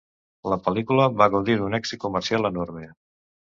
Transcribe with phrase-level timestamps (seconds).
[0.53, 2.85] La pel·lícula va gaudir d'un èxit comercial enorme.